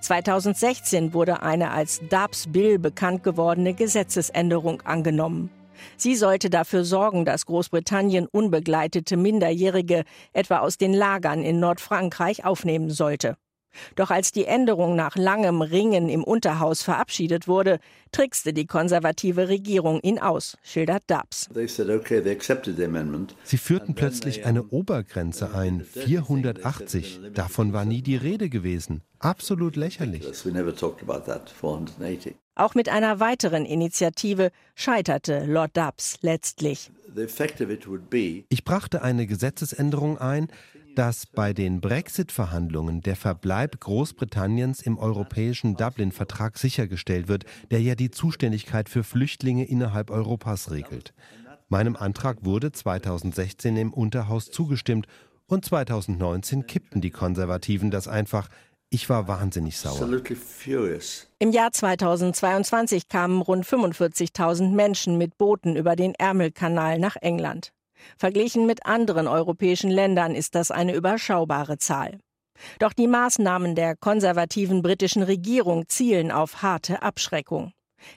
[0.00, 5.50] 2016 wurde eine als Dubs Bill bekannt gewordene Gesetzesänderung angenommen.
[5.96, 12.90] Sie sollte dafür sorgen, dass Großbritannien unbegleitete Minderjährige etwa aus den Lagern in Nordfrankreich aufnehmen
[12.90, 13.36] sollte.
[13.96, 17.78] Doch als die Änderung nach langem Ringen im Unterhaus verabschiedet wurde,
[18.12, 21.48] trickste die konservative Regierung ihn aus, schildert Dubs.
[23.44, 27.20] Sie führten plötzlich eine Obergrenze ein, 480.
[27.34, 29.02] Davon war nie die Rede gewesen.
[29.18, 30.24] Absolut lächerlich.
[32.54, 36.90] Auch mit einer weiteren Initiative scheiterte Lord Dubs letztlich.
[38.48, 40.48] Ich brachte eine Gesetzesänderung ein,
[40.94, 48.10] dass bei den Brexit-Verhandlungen der Verbleib Großbritanniens im europäischen Dublin-Vertrag sichergestellt wird, der ja die
[48.10, 51.14] Zuständigkeit für Flüchtlinge innerhalb Europas regelt.
[51.68, 55.06] Meinem Antrag wurde 2016 im Unterhaus zugestimmt
[55.46, 58.48] und 2019 kippten die Konservativen das einfach.
[58.88, 60.20] Ich war wahnsinnig sauer.
[61.38, 67.72] Im Jahr 2022 kamen rund 45.000 Menschen mit Booten über den Ärmelkanal nach England.
[68.18, 72.18] Verglichen mit anderen europäischen Ländern ist das eine überschaubare Zahl.
[72.78, 77.72] Doch die Maßnahmen der konservativen britischen Regierung zielen auf harte Abschreckung.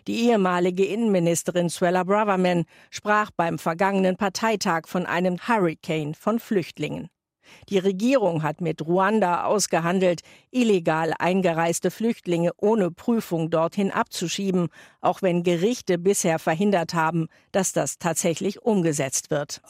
[0.07, 7.09] Die ehemalige Innenministerin Suella Braverman sprach beim vergangenen Parteitag von einem Hurricane von Flüchtlingen.
[7.69, 14.69] Die Regierung hat mit Ruanda ausgehandelt, illegal eingereiste Flüchtlinge ohne Prüfung dorthin abzuschieben,
[15.01, 19.62] auch wenn Gerichte bisher verhindert haben, dass das tatsächlich umgesetzt wird.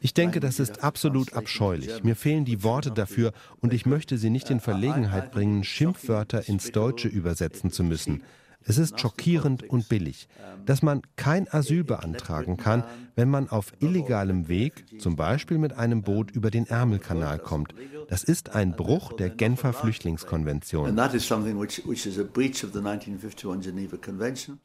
[0.00, 2.04] Ich denke, das ist absolut abscheulich.
[2.04, 6.70] Mir fehlen die Worte dafür und ich möchte Sie nicht in Verlegenheit bringen, Schimpfwörter ins
[6.72, 8.22] Deutsche übersetzen zu müssen.
[8.66, 10.28] Es ist schockierend und billig,
[10.66, 16.02] dass man kein Asyl beantragen kann, wenn man auf illegalem Weg, zum Beispiel mit einem
[16.02, 17.74] Boot über den Ärmelkanal kommt.
[18.08, 20.94] Das ist ein Bruch der Genfer Flüchtlingskonvention.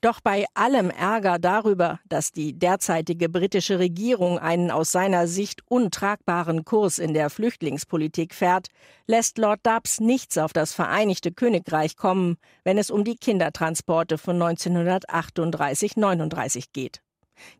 [0.02, 6.66] Doch bei allem Ärger darüber, dass die derzeitige britische Regierung einen aus seiner Sicht untragbaren
[6.66, 8.68] Kurs in der Flüchtlingspolitik fährt,
[9.06, 14.42] lässt Lord Dubs nichts auf das Vereinigte Königreich kommen, wenn es um die Kindertransporte von
[14.42, 17.02] 1938-39 geht.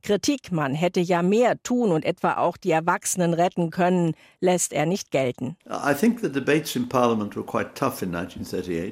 [0.02, 4.86] Kritik, man hätte ja mehr tun und etwa auch die Erwachsenen retten können, lässt er
[4.86, 5.56] nicht gelten.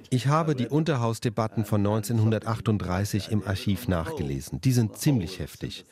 [0.09, 4.61] Ich habe die Unterhausdebatten von 1938 im Archiv nachgelesen.
[4.61, 5.85] Die sind ziemlich heftig.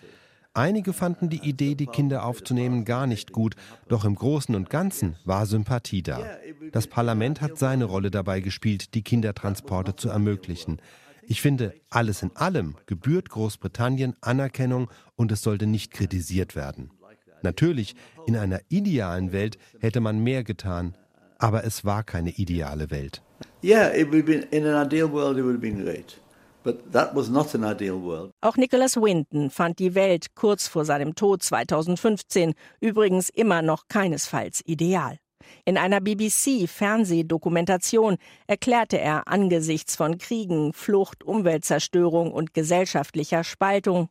[0.56, 3.56] Einige fanden die Idee, die Kinder aufzunehmen, gar nicht gut,
[3.88, 6.20] doch im Großen und Ganzen war Sympathie da.
[6.72, 10.80] Das Parlament hat seine Rolle dabei gespielt, die Kindertransporte zu ermöglichen.
[11.28, 16.92] Ich finde, alles in allem gebührt Großbritannien Anerkennung und es sollte nicht kritisiert werden.
[17.42, 20.96] Natürlich, in einer idealen Welt hätte man mehr getan,
[21.40, 23.22] Aber es war keine ideale Welt.
[23.62, 26.18] Yeah, it would be in an ideal world it would have been great.
[28.40, 34.62] Auch Nicholas Winton fand die Welt kurz vor seinem Tod 2015 übrigens immer noch keinesfalls
[34.66, 35.18] ideal.
[35.66, 44.10] In einer BBC-Fernsehdokumentation erklärte er angesichts von Kriegen, Flucht, Umweltzerstörung und gesellschaftlicher Spaltung.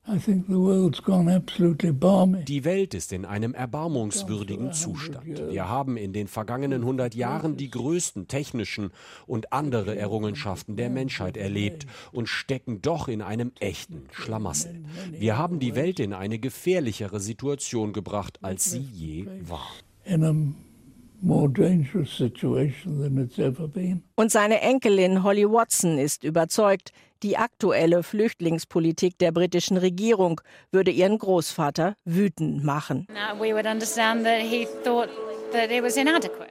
[2.47, 5.51] Die Welt ist in einem erbarmungswürdigen Zustand.
[5.51, 8.91] Wir haben in den vergangenen 100 Jahren die größten technischen
[9.27, 14.85] und andere Errungenschaften der Menschheit erlebt und stecken doch in einem echten Schlamassel.
[15.11, 19.69] Wir haben die Welt in eine gefährlichere Situation gebracht, als sie je war.
[24.17, 26.91] Und seine Enkelin Holly Watson ist überzeugt,
[27.23, 30.41] die aktuelle Flüchtlingspolitik der britischen Regierung
[30.73, 33.07] würde ihren Großvater wütend machen.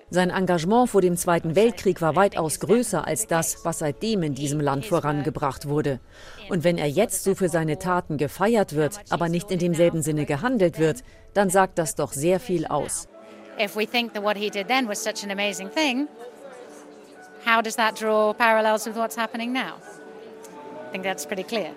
[0.10, 4.62] Sein Engagement vor dem Zweiten Weltkrieg war weitaus größer als das, was seitdem in diesem
[4.62, 5.99] Land vorangebracht wurde.
[6.49, 10.25] Und wenn er jetzt so für seine Taten gefeiert wird, aber nicht in demselben Sinne
[10.25, 11.03] gehandelt wird,
[11.34, 13.10] dann sagt das doch sehr viel aus
[13.59, 16.07] if we think that what he did then was such an amazing thing,
[17.45, 19.75] how does that draw parallels with what's happening now?
[20.87, 21.73] I think that's pretty clear.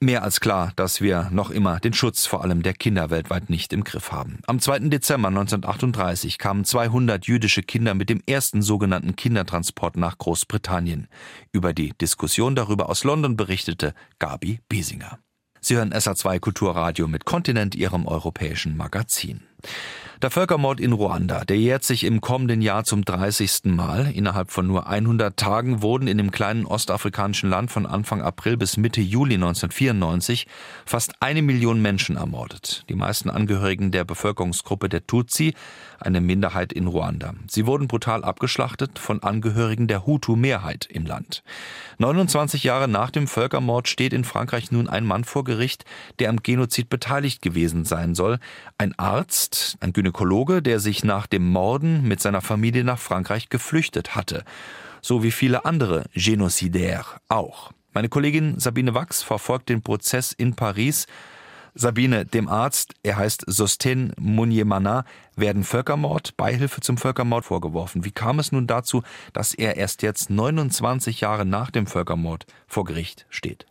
[0.00, 3.72] Mehr als klar, dass wir noch immer den Schutz vor allem der Kinder weltweit nicht
[3.72, 4.40] im Griff haben.
[4.46, 4.90] Am 2.
[4.90, 11.08] Dezember 1938 kamen 200 jüdische Kinder mit dem ersten sogenannten Kindertransport nach Großbritannien.
[11.52, 15.20] Über die Diskussion darüber aus London berichtete Gabi Biesinger.
[15.62, 19.46] Sie hören SA2 Kulturradio mit Kontinent, Ihrem europäischen Magazin.
[20.24, 23.64] Der Völkermord in Ruanda, der jährt sich im kommenden Jahr zum 30.
[23.64, 24.10] Mal.
[24.10, 28.78] Innerhalb von nur 100 Tagen wurden in dem kleinen ostafrikanischen Land von Anfang April bis
[28.78, 30.46] Mitte Juli 1994
[30.86, 32.84] fast eine Million Menschen ermordet.
[32.88, 35.52] Die meisten Angehörigen der Bevölkerungsgruppe der Tutsi,
[36.00, 37.34] eine Minderheit in Ruanda.
[37.46, 41.42] Sie wurden brutal abgeschlachtet von Angehörigen der Hutu-Mehrheit im Land.
[41.98, 45.84] 29 Jahre nach dem Völkermord steht in Frankreich nun ein Mann vor Gericht,
[46.18, 48.38] der am Genozid beteiligt gewesen sein soll.
[48.78, 53.48] Ein Arzt, ein Gynäkologe, Gynäkologe, der sich nach dem Morden mit seiner Familie nach Frankreich
[53.48, 54.44] geflüchtet hatte.
[55.00, 57.72] So wie viele andere Genocidaires auch.
[57.92, 61.06] Meine Kollegin Sabine Wachs verfolgt den Prozess in Paris.
[61.74, 65.04] Sabine, dem Arzt, er heißt Sosten Munyemana,
[65.36, 68.04] werden Völkermord, Beihilfe zum Völkermord vorgeworfen.
[68.04, 72.84] Wie kam es nun dazu, dass er erst jetzt 29 Jahre nach dem Völkermord vor
[72.84, 73.66] Gericht steht?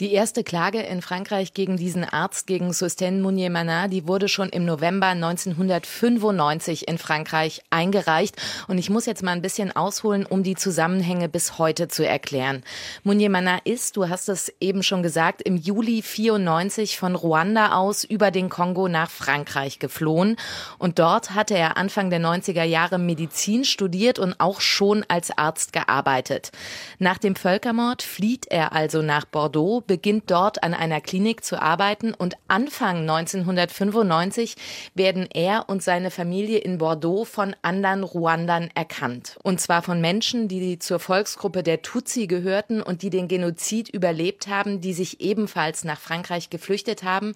[0.00, 4.64] Die erste Klage in Frankreich gegen diesen Arzt, gegen Susten Mounier-Manin, die wurde schon im
[4.64, 8.34] November 1995 in Frankreich eingereicht.
[8.66, 12.62] Und ich muss jetzt mal ein bisschen ausholen, um die Zusammenhänge bis heute zu erklären.
[13.02, 18.30] Mounier-Manin ist, du hast es eben schon gesagt, im Juli 94 von Ruanda aus über
[18.30, 20.36] den Kongo nach Frankreich geflohen.
[20.78, 25.74] Und dort hatte er Anfang der 90er Jahre Medizin studiert und auch schon als Arzt
[25.74, 26.52] gearbeitet.
[26.98, 32.14] Nach dem Völkermord flieht er also nach Bordeaux, beginnt dort an einer Klinik zu arbeiten
[32.14, 34.54] und Anfang 1995
[34.94, 39.36] werden er und seine Familie in Bordeaux von anderen Ruandern erkannt.
[39.42, 44.46] Und zwar von Menschen, die zur Volksgruppe der Tutsi gehörten und die den Genozid überlebt
[44.46, 47.32] haben, die sich ebenfalls nach Frankreich geflüchtet haben,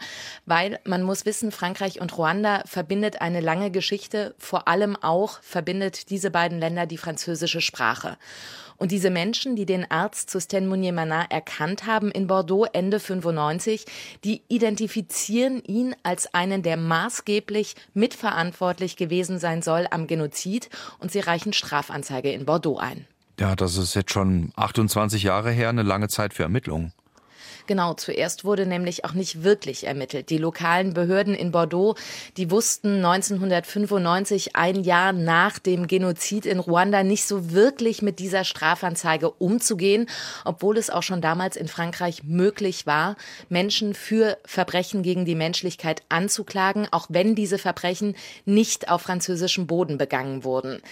[0.46, 6.08] weil man muss wissen, Frankreich und Ruanda verbindet eine lange Geschichte, vor allem auch verbindet
[6.10, 8.16] diese beiden Länder die französische Sprache.
[8.76, 13.86] Und diese Menschen, die den Arzt Susten Mounier-Manin erkannt haben in Bordeaux Ende 95,
[14.24, 21.20] die identifizieren ihn als einen, der maßgeblich mitverantwortlich gewesen sein soll am Genozid und sie
[21.20, 23.06] reichen Strafanzeige in Bordeaux ein.
[23.38, 26.92] Ja, das ist jetzt schon 28 Jahre her, eine lange Zeit für Ermittlungen.
[27.66, 30.28] Genau, zuerst wurde nämlich auch nicht wirklich ermittelt.
[30.28, 31.94] Die lokalen Behörden in Bordeaux,
[32.36, 38.44] die wussten 1995, ein Jahr nach dem Genozid in Ruanda, nicht so wirklich mit dieser
[38.44, 40.10] Strafanzeige umzugehen,
[40.44, 43.16] obwohl es auch schon damals in Frankreich möglich war,
[43.48, 49.96] Menschen für Verbrechen gegen die Menschlichkeit anzuklagen, auch wenn diese Verbrechen nicht auf französischem Boden
[49.96, 50.82] begangen wurden.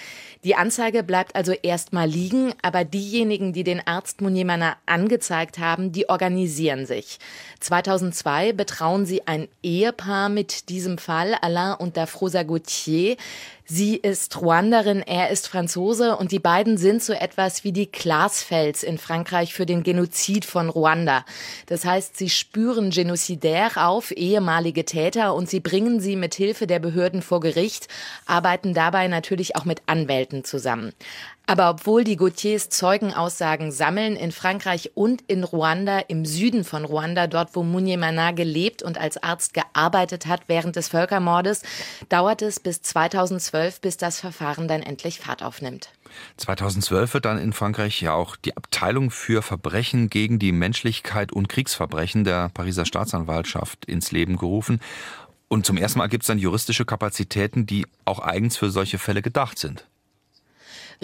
[0.43, 6.09] Die Anzeige bleibt also erstmal liegen, aber diejenigen, die den Arzt Muniemana angezeigt haben, die
[6.09, 7.19] organisieren sich.
[7.61, 13.17] 2002 betrauen sie ein Ehepaar mit diesem Fall, Alain und Dafrosa Gauthier.
[13.65, 18.83] Sie ist Ruanderin, er ist Franzose und die beiden sind so etwas wie die Glasfels
[18.83, 21.25] in Frankreich für den Genozid von Ruanda.
[21.67, 26.81] Das heißt, sie spüren Genocidaire auf, ehemalige Täter und sie bringen sie mit Hilfe der
[26.81, 27.87] Behörden vor Gericht,
[28.27, 30.93] arbeiten dabei natürlich auch mit Anwälten zusammen.
[31.47, 37.27] Aber obwohl die Gautiers Zeugenaussagen sammeln in Frankreich und in Ruanda, im Süden von Ruanda,
[37.27, 41.63] dort wo Munyemana gelebt und als Arzt gearbeitet hat während des Völkermordes,
[42.09, 45.91] dauert es bis 2012 2012, bis das Verfahren dann endlich Fahrt aufnimmt.
[46.39, 51.49] 2012 wird dann in Frankreich ja auch die Abteilung für Verbrechen gegen die Menschlichkeit und
[51.49, 54.81] Kriegsverbrechen der Pariser Staatsanwaltschaft ins Leben gerufen.
[55.49, 59.23] Und zum ersten Mal gibt es dann juristische Kapazitäten, die auch eigens für solche Fälle
[59.23, 59.87] gedacht sind.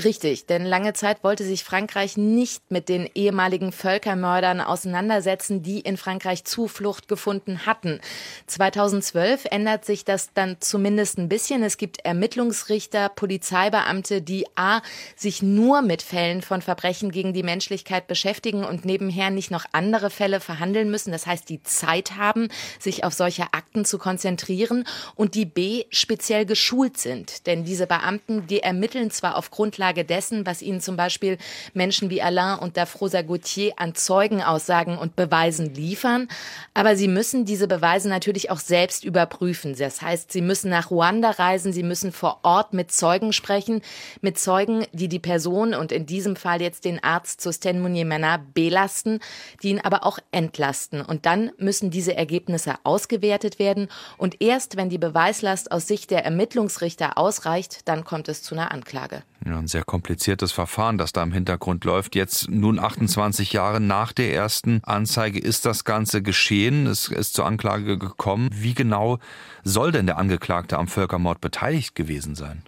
[0.05, 5.97] Richtig, denn lange Zeit wollte sich Frankreich nicht mit den ehemaligen Völkermördern auseinandersetzen, die in
[5.97, 8.01] Frankreich Zuflucht gefunden hatten.
[8.47, 11.65] 2012 ändert sich das dann zumindest ein bisschen.
[11.65, 14.83] Es gibt Ermittlungsrichter, Polizeibeamte, die a
[15.17, 20.11] sich nur mit Fällen von Verbrechen gegen die Menschlichkeit beschäftigen und nebenher nicht noch andere
[20.11, 21.11] Fälle verhandeln müssen.
[21.11, 24.85] Das heißt, die Zeit haben, sich auf solche Akten zu konzentrieren
[25.17, 30.05] und die b speziell geschult sind, denn diese Beamten, die ermitteln zwar auf Grundlage Grundlage
[30.05, 31.39] dessen, was ihnen zum Beispiel
[31.73, 36.29] Menschen wie Alain und Dafrosa Gauthier an Zeugenaussagen und Beweisen liefern.
[36.75, 39.75] Aber sie müssen diese Beweise natürlich auch selbst überprüfen.
[39.79, 43.81] Das heißt, sie müssen nach Ruanda reisen, sie müssen vor Ort mit Zeugen sprechen,
[44.21, 49.21] mit Zeugen, die die Person und in diesem Fall jetzt den Arzt Sosten Muniemana belasten,
[49.63, 51.01] die ihn aber auch entlasten.
[51.01, 53.89] Und dann müssen diese Ergebnisse ausgewertet werden.
[54.19, 58.71] Und erst wenn die Beweislast aus Sicht der Ermittlungsrichter ausreicht, dann kommt es zu einer
[58.73, 59.23] Anklage.
[59.47, 62.17] Ja, ein sehr kompliziertes Verfahren, das da im Hintergrund läuft.
[62.17, 66.87] Jetzt nun 28 Jahre nach der ersten Anzeige ist das Ganze geschehen.
[66.87, 68.51] Es ist zur Anklage gekommen.
[68.53, 69.19] Wie genau
[69.63, 72.63] soll denn der Angeklagte am Völkermord beteiligt gewesen sein?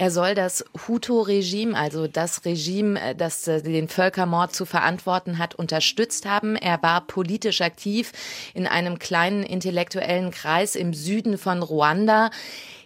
[0.00, 5.54] Er soll das Hutu-Regime, also das Regime, äh, das äh, den Völkermord zu verantworten hat,
[5.54, 6.56] unterstützt haben.
[6.56, 8.12] Er war politisch aktiv
[8.54, 12.30] in einem kleinen intellektuellen Kreis im Süden von Ruanda.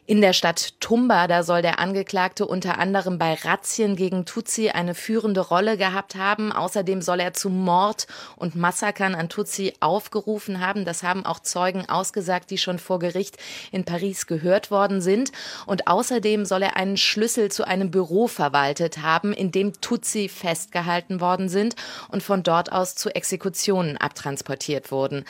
[0.06, 4.94] In der Stadt Tumba, da soll der Angeklagte unter anderem bei Razzien gegen Tutsi eine
[4.94, 6.52] führende Rolle gehabt haben.
[6.52, 10.84] Außerdem soll er zu Mord und Massakern an Tutsi aufgerufen haben.
[10.84, 13.38] Das haben auch Zeugen ausgesagt, die schon vor Gericht
[13.72, 15.32] in Paris gehört worden sind.
[15.64, 21.22] Und außerdem soll er einen Schlüssel zu einem Büro verwaltet haben, in dem Tutsi festgehalten
[21.22, 21.76] worden sind
[22.10, 25.24] und von dort aus zu Exekutionen abtransportiert wurden.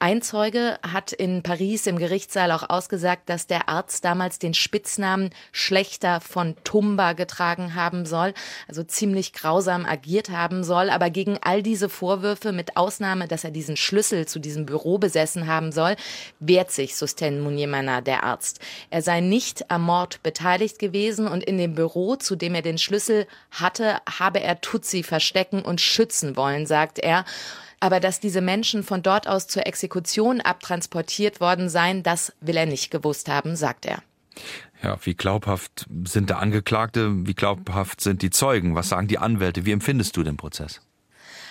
[0.00, 4.54] Ein Zeuge hat in Paris im Gerichtssaal auch ausgesagt, dass der Arzt damals damals den
[4.54, 8.32] Spitznamen Schlechter von Tumba getragen haben soll,
[8.66, 10.88] also ziemlich grausam agiert haben soll.
[10.88, 15.46] Aber gegen all diese Vorwürfe, mit Ausnahme, dass er diesen Schlüssel zu diesem Büro besessen
[15.46, 15.96] haben soll,
[16.40, 18.60] wehrt sich Susten Munyemana, der Arzt.
[18.88, 22.78] Er sei nicht am Mord beteiligt gewesen und in dem Büro, zu dem er den
[22.78, 27.26] Schlüssel hatte, habe er Tutsi verstecken und schützen wollen, sagt er.
[27.86, 32.66] Aber dass diese Menschen von dort aus zur Exekution abtransportiert worden seien, das will er
[32.66, 34.02] nicht gewusst haben, sagt er.
[34.82, 38.74] Ja, wie glaubhaft sind der Angeklagte, wie glaubhaft sind die Zeugen?
[38.74, 39.66] Was sagen die Anwälte?
[39.66, 40.80] Wie empfindest du den Prozess?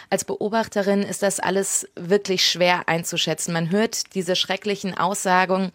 [0.10, 3.54] Als Beobachterin ist das alles wirklich schwer einzuschätzen.
[3.54, 5.72] Man hört diese schrecklichen Aussagen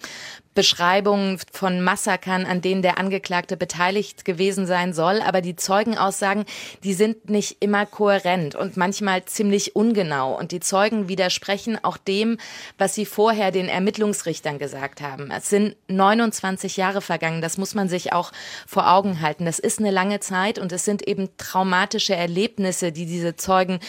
[0.61, 5.23] Beschreibungen von Massakern, an denen der Angeklagte beteiligt gewesen sein soll.
[5.23, 6.45] Aber die Zeugenaussagen,
[6.85, 10.39] die sind nicht immer kohärent und manchmal ziemlich ungenau.
[10.39, 12.37] Und die Zeugen widersprechen auch dem,
[12.77, 15.31] was sie vorher den Ermittlungsrichtern gesagt haben.
[15.31, 17.41] Es sind 29 Jahre vergangen.
[17.41, 18.31] Das muss man sich auch
[18.67, 19.47] vor Augen halten.
[19.47, 23.81] Das ist eine lange Zeit und es sind eben traumatische Erlebnisse, die diese Zeugen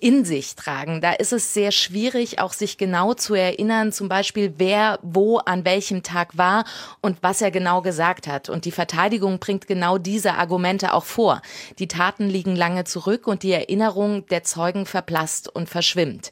[0.00, 1.00] in sich tragen.
[1.00, 5.64] Da ist es sehr schwierig, auch sich genau zu erinnern, zum Beispiel wer wo an
[5.64, 6.64] welchem Tag war
[7.00, 8.48] und was er genau gesagt hat.
[8.48, 11.42] Und die Verteidigung bringt genau diese Argumente auch vor.
[11.78, 16.30] Die Taten liegen lange zurück und die Erinnerung der Zeugen verblasst und verschwimmt.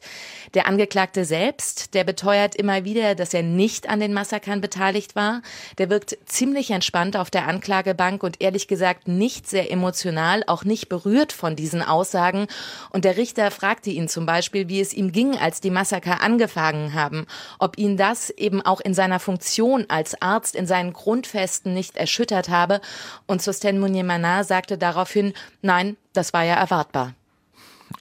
[0.53, 5.41] Der Angeklagte selbst, der beteuert immer wieder, dass er nicht an den Massakern beteiligt war.
[5.77, 10.89] Der wirkt ziemlich entspannt auf der Anklagebank und ehrlich gesagt nicht sehr emotional, auch nicht
[10.89, 12.47] berührt von diesen Aussagen.
[12.89, 16.93] Und der Richter fragte ihn zum Beispiel, wie es ihm ging, als die Massaker angefangen
[16.93, 17.27] haben,
[17.59, 22.49] ob ihn das eben auch in seiner Funktion als Arzt in seinen Grundfesten nicht erschüttert
[22.49, 22.81] habe.
[23.25, 27.13] Und Sosten Munyemana sagte daraufhin, nein, das war ja erwartbar.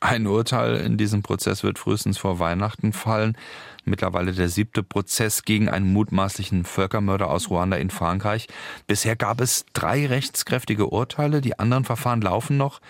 [0.01, 3.37] Ein Urteil in diesem Prozess wird frühestens vor Weihnachten fallen.
[3.85, 8.49] Mittlerweile der siebte Prozess gegen einen mutmaßlichen Völkermörder aus Ruanda in Frankreich.
[8.89, 12.81] Bisher gab es drei rechtskräftige Urteile, die anderen Verfahren laufen noch.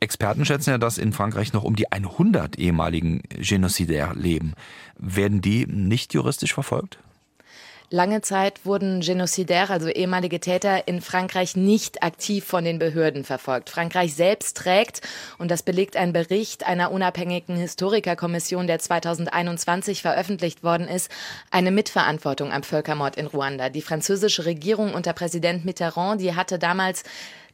[0.00, 4.54] Experten schätzen ja, dass in Frankreich noch um die 100 ehemaligen Genocidaires leben.
[4.96, 6.98] Werden die nicht juristisch verfolgt?
[7.90, 13.70] Lange Zeit wurden Genocidaires, also ehemalige Täter, in Frankreich nicht aktiv von den Behörden verfolgt.
[13.70, 15.00] Frankreich selbst trägt,
[15.38, 21.10] und das belegt ein Bericht einer unabhängigen Historikerkommission, der 2021 veröffentlicht worden ist,
[21.50, 23.70] eine Mitverantwortung am Völkermord in Ruanda.
[23.70, 27.04] Die französische Regierung unter Präsident Mitterrand, die hatte damals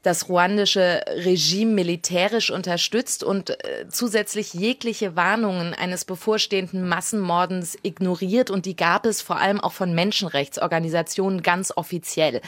[0.04, 8.66] das ruandische Regime militärisch unterstützt und äh, zusätzlich jegliche Warnungen eines bevorstehenden Massenmordens ignoriert und
[8.66, 12.42] die gab es vor allem auch von Menschenrechtsorganisationen ganz offiziell.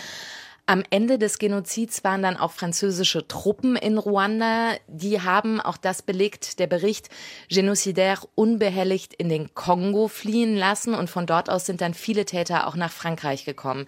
[0.68, 4.72] Am Ende des Genozids waren dann auch französische Truppen in Ruanda.
[4.88, 7.08] Die haben, auch das belegt der Bericht,
[7.48, 12.66] Genocidaire unbehelligt in den Kongo fliehen lassen und von dort aus sind dann viele Täter
[12.66, 13.86] auch nach Frankreich gekommen.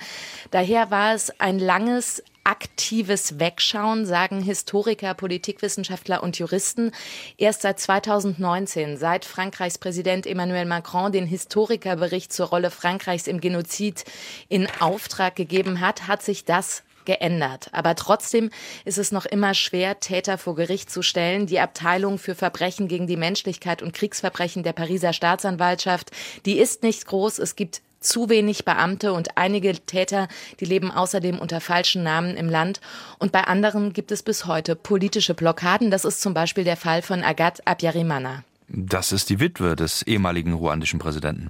[0.52, 6.93] Daher war es ein langes, aktives Wegschauen, sagen Historiker, Politikwissenschaftler und Juristen.
[7.36, 14.05] Erst seit 2019, seit Frankreichs Präsident Emmanuel Macron den Historikerbericht zur Rolle Frankreichs im Genozid
[14.49, 17.70] in Auftrag gegeben hat, hat sich das geändert.
[17.72, 18.51] Aber trotzdem
[18.84, 21.47] ist es noch immer schwer, Täter vor Gericht zu stellen.
[21.47, 26.11] Die Abteilung für Verbrechen gegen die Menschlichkeit und Kriegsverbrechen der Pariser Staatsanwaltschaft,
[26.45, 27.39] die ist nicht groß.
[27.39, 30.28] Es gibt zu wenig Beamte und einige Täter,
[30.61, 32.80] die leben außerdem unter falschen Namen im Land.
[33.18, 35.90] Und bei anderen gibt es bis heute politische Blockaden.
[35.90, 38.44] Das ist zum Beispiel der Fall von Agathe Abyarimana.
[38.68, 41.49] Das ist die Witwe des ehemaligen ruandischen Präsidenten.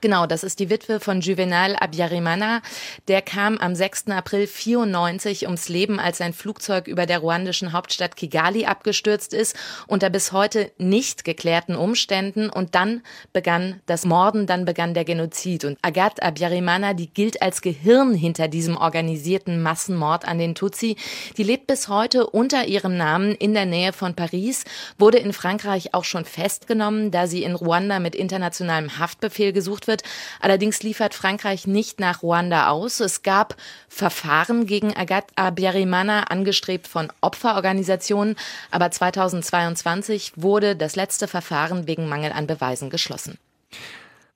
[0.00, 2.62] Genau, das ist die Witwe von Juvenal Abyarimana.
[3.08, 4.08] Der kam am 6.
[4.08, 9.56] April 94 ums Leben, als sein Flugzeug über der ruandischen Hauptstadt Kigali abgestürzt ist,
[9.86, 12.50] unter bis heute nicht geklärten Umständen.
[12.50, 13.02] Und dann
[13.32, 15.64] begann das Morden, dann begann der Genozid.
[15.64, 20.96] Und Agathe Abyarimana, die gilt als Gehirn hinter diesem organisierten Massenmord an den Tutsi,
[21.36, 24.64] die lebt bis heute unter ihrem Namen in der Nähe von Paris,
[24.98, 30.02] wurde in Frankreich auch schon festgenommen, da sie in Ruanda mit internationalem Haftbefehl gesucht wird.
[30.40, 32.98] Allerdings liefert Frankreich nicht nach Ruanda aus.
[33.00, 33.56] Es gab
[33.88, 38.36] Verfahren gegen Agathe Abiyarimana, angestrebt von Opferorganisationen,
[38.70, 43.36] aber 2022 wurde das letzte Verfahren wegen Mangel an Beweisen geschlossen.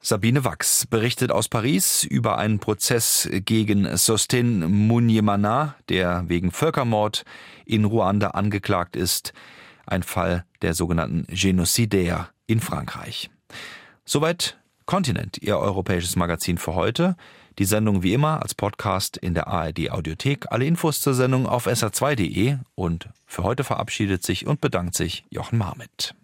[0.02, 7.24] Sabine Wachs berichtet aus Paris über einen Prozess gegen Sostin Munyemana, der wegen Völkermord
[7.64, 9.32] in Ruanda angeklagt ist.
[9.86, 13.30] Ein Fall der sogenannten Génocidaire in Frankreich.
[14.04, 17.16] Soweit Kontinent, Ihr europäisches Magazin für heute.
[17.58, 20.46] Die Sendung wie immer als Podcast in der ARD Audiothek.
[20.50, 25.58] Alle Infos zur Sendung auf sr2.de und für heute verabschiedet sich und bedankt sich Jochen
[25.58, 26.14] Marmit.